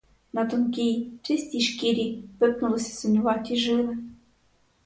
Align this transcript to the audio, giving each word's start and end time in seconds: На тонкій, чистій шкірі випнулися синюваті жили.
На 0.33 0.45
тонкій, 0.45 1.11
чистій 1.21 1.61
шкірі 1.61 2.23
випнулися 2.39 2.93
синюваті 3.01 3.55
жили. 3.55 3.97